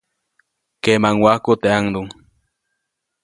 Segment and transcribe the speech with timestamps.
[0.83, 2.07] Keʼmaŋwajku teʼ ʼaŋduŋ.